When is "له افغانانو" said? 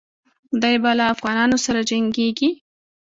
0.99-1.57